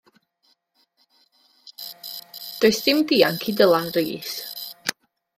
Does 2.63 2.79
dim 2.87 3.03
dianc 3.11 3.45
i 3.53 3.55
Dylan 3.59 3.93
Rees. 3.99 4.33